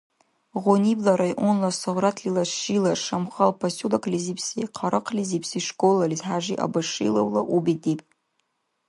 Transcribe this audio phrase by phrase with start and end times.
[0.63, 7.99] Гъунибла районна Согъратлила шила Шамхал поселоклизибси хъарахълизибси школалис Хӏяжи Абашиловла у бедиб.